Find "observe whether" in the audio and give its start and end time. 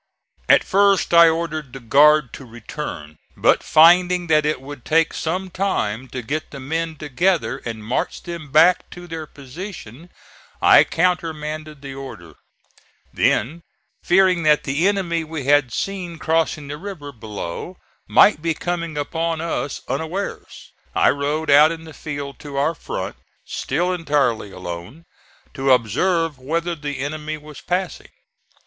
25.71-26.73